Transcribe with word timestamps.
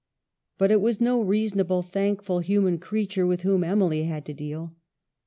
But 0.57 0.71
it 0.71 0.81
was 0.81 0.99
no 0.99 1.21
reasonable, 1.21 1.83
thankful 1.83 2.39
human 2.39 2.79
creature 2.79 3.27
with 3.27 3.43
whom 3.43 3.63
Emily 3.63 4.01
had 4.05 4.25
to 4.25 4.33
deal. 4.33 4.73